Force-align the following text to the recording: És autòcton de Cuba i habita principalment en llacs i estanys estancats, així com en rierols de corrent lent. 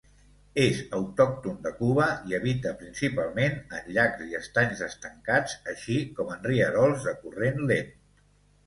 És 0.61 0.77
autòcton 0.99 1.59
de 1.65 1.71
Cuba 1.81 2.07
i 2.31 2.35
habita 2.37 2.71
principalment 2.79 3.61
en 3.81 3.93
llacs 3.99 4.25
i 4.31 4.35
estanys 4.41 4.83
estancats, 4.89 5.55
així 5.77 6.03
com 6.19 6.37
en 6.39 6.45
rierols 6.53 7.09
de 7.11 7.17
corrent 7.25 7.65
lent. 7.75 7.97